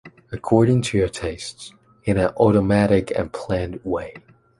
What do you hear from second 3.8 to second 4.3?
way.